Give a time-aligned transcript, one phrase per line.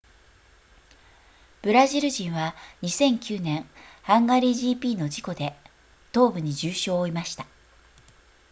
[1.61, 3.69] ブラジル人は2009年
[4.01, 5.55] ハンガリー gp の事故で
[6.11, 7.45] 東部に重傷を負いました